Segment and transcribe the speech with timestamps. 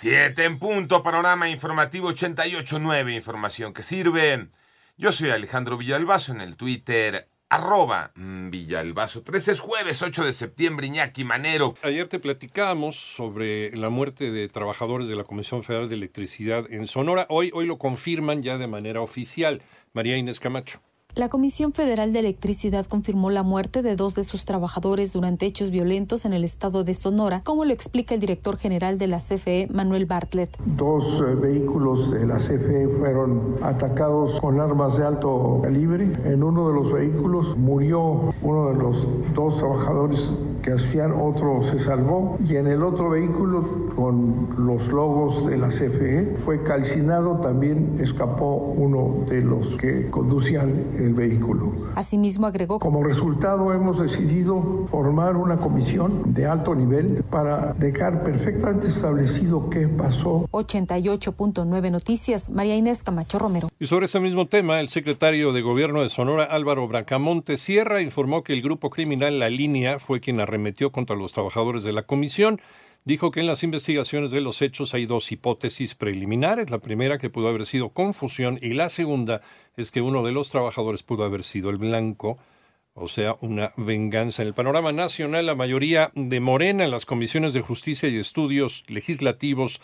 [0.00, 4.46] Siete en punto, panorama informativo 88.9, información que sirve.
[4.96, 9.24] Yo soy Alejandro Villalbazo en el Twitter, arroba Villalbazo.
[9.24, 11.74] 13 es jueves, 8 de septiembre, Iñaki Manero.
[11.82, 16.86] Ayer te platicamos sobre la muerte de trabajadores de la Comisión Federal de Electricidad en
[16.86, 17.26] Sonora.
[17.28, 19.62] Hoy, hoy lo confirman ya de manera oficial.
[19.94, 20.80] María Inés Camacho.
[21.14, 25.70] La Comisión Federal de Electricidad confirmó la muerte de dos de sus trabajadores durante hechos
[25.70, 29.68] violentos en el estado de Sonora, como lo explica el director general de la CFE,
[29.72, 30.56] Manuel Bartlett.
[30.64, 36.12] Dos eh, vehículos de la CFE fueron atacados con armas de alto calibre.
[36.24, 40.30] En uno de los vehículos murió uno de los dos trabajadores
[40.68, 42.36] que hacían, otro se salvó.
[42.46, 47.36] Y en el otro vehículo, con los logos de la CFE, fue calcinado.
[47.40, 51.72] También escapó uno de los que conducían el vehículo.
[51.94, 52.80] Asimismo agregó.
[52.80, 59.88] Como resultado hemos decidido formar una comisión de alto nivel para dejar perfectamente establecido qué
[59.88, 60.46] pasó.
[60.50, 63.70] 88.9 Noticias, María Inés Camacho Romero.
[63.80, 68.42] Y sobre ese mismo tema, el secretario de Gobierno de Sonora, Álvaro Bracamonte Sierra, informó
[68.42, 70.57] que el grupo criminal La Línea fue quien arremetió
[70.92, 72.60] contra los trabajadores de la comisión
[73.04, 76.70] dijo que en las investigaciones de los hechos hay dos hipótesis preliminares.
[76.70, 79.40] La primera que pudo haber sido confusión y la segunda
[79.76, 82.38] es que uno de los trabajadores pudo haber sido el blanco,
[82.94, 84.42] o sea, una venganza.
[84.42, 88.84] En el panorama nacional, la mayoría de Morena en las comisiones de justicia y estudios
[88.88, 89.80] legislativos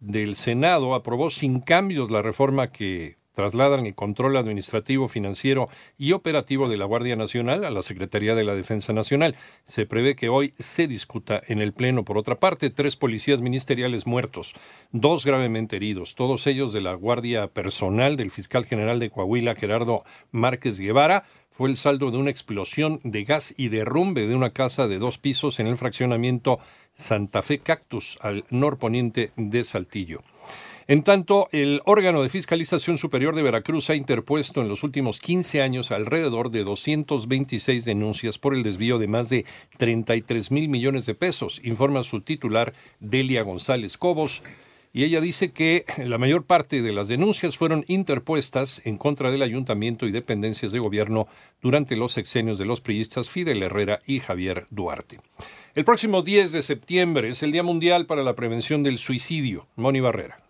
[0.00, 5.68] del Senado aprobó sin cambios la reforma que trasladan el control administrativo, financiero
[5.98, 9.36] y operativo de la Guardia Nacional a la Secretaría de la Defensa Nacional.
[9.64, 12.04] Se prevé que hoy se discuta en el Pleno.
[12.04, 14.54] Por otra parte, tres policías ministeriales muertos,
[14.92, 20.04] dos gravemente heridos, todos ellos de la Guardia Personal del fiscal general de Coahuila, Gerardo
[20.30, 24.88] Márquez Guevara, fue el saldo de una explosión de gas y derrumbe de una casa
[24.88, 26.58] de dos pisos en el fraccionamiento
[26.94, 30.22] Santa Fe Cactus, al norponiente de Saltillo.
[30.86, 35.62] En tanto, el órgano de fiscalización superior de Veracruz ha interpuesto en los últimos 15
[35.62, 39.46] años alrededor de 226 denuncias por el desvío de más de
[39.78, 44.42] 33 mil millones de pesos, informa su titular Delia González Cobos.
[44.92, 49.42] Y ella dice que la mayor parte de las denuncias fueron interpuestas en contra del
[49.42, 51.26] ayuntamiento y dependencias de gobierno
[51.62, 55.18] durante los sexenios de los priistas Fidel Herrera y Javier Duarte.
[55.74, 59.66] El próximo 10 de septiembre es el Día Mundial para la Prevención del Suicidio.
[59.74, 60.43] Moni Barrera.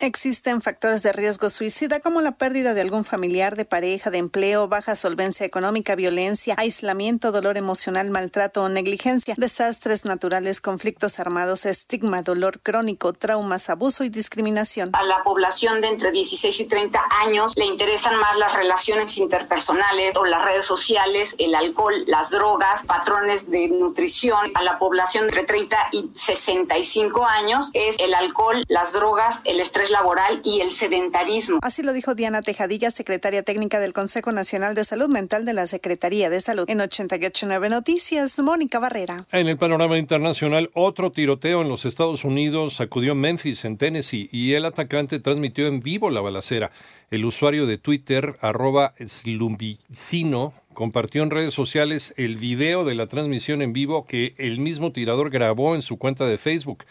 [0.00, 4.66] Existen factores de riesgo suicida como la pérdida de algún familiar, de pareja, de empleo,
[4.66, 12.22] baja solvencia económica, violencia, aislamiento, dolor emocional, maltrato o negligencia, desastres naturales, conflictos armados, estigma,
[12.22, 14.90] dolor crónico, traumas, abuso y discriminación.
[14.94, 20.16] A la población de entre 16 y 30 años le interesan más las relaciones interpersonales
[20.16, 24.50] o las redes sociales, el alcohol, las drogas, patrones de nutrición.
[24.56, 29.60] A la población de entre 30 y 65 años es el alcohol, las drogas, el
[29.84, 31.58] estrés laboral y el sedentarismo.
[31.62, 35.66] Así lo dijo Diana Tejadilla, secretaria técnica del Consejo Nacional de Salud Mental de la
[35.66, 36.68] Secretaría de Salud.
[36.68, 39.26] En 889 Noticias, Mónica Barrera.
[39.32, 44.54] En el panorama internacional, otro tiroteo en los Estados Unidos sacudió Memphis, en Tennessee, y
[44.54, 46.70] el atacante transmitió en vivo la balacera.
[47.10, 53.62] El usuario de Twitter, arroba slumbicino, compartió en redes sociales el video de la transmisión
[53.62, 56.84] en vivo que el mismo tirador grabó en su cuenta de Facebook.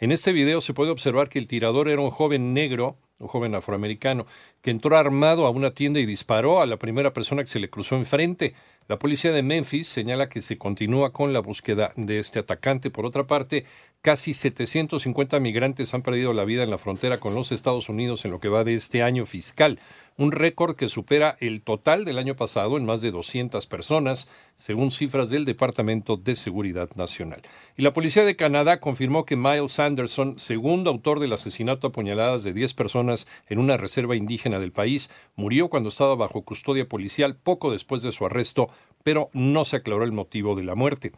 [0.00, 3.56] En este video se puede observar que el tirador era un joven negro, un joven
[3.56, 4.26] afroamericano,
[4.62, 7.68] que entró armado a una tienda y disparó a la primera persona que se le
[7.68, 8.54] cruzó enfrente.
[8.86, 12.90] La policía de Memphis señala que se continúa con la búsqueda de este atacante.
[12.90, 13.64] Por otra parte,
[14.00, 18.30] casi 750 migrantes han perdido la vida en la frontera con los Estados Unidos en
[18.30, 19.80] lo que va de este año fiscal
[20.18, 24.90] un récord que supera el total del año pasado en más de 200 personas, según
[24.90, 27.40] cifras del Departamento de Seguridad Nacional.
[27.76, 32.42] Y la Policía de Canadá confirmó que Miles Anderson, segundo autor del asesinato a puñaladas
[32.42, 37.36] de 10 personas en una reserva indígena del país, murió cuando estaba bajo custodia policial
[37.36, 38.70] poco después de su arresto,
[39.04, 41.12] pero no se aclaró el motivo de la muerte.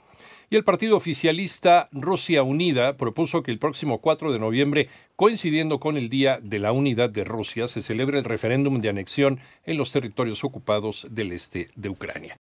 [0.53, 5.97] Y el partido oficialista Rusia Unida propuso que el próximo 4 de noviembre, coincidiendo con
[5.97, 9.93] el Día de la Unidad de Rusia, se celebre el referéndum de anexión en los
[9.93, 12.37] territorios ocupados del este de Ucrania.